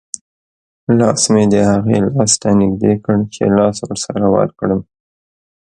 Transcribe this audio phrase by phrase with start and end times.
[0.99, 4.81] لاس مې د هغې لاس ته نږدې کړ چې لاس ورسره ورکړم.